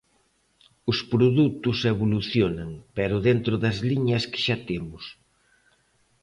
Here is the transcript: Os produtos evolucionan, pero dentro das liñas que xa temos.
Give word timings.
Os 0.91 0.97
produtos 1.11 1.79
evolucionan, 1.93 2.69
pero 2.97 3.23
dentro 3.27 3.53
das 3.63 3.77
liñas 3.89 4.23
que 4.31 4.39
xa 4.45 4.57
temos. 4.69 5.03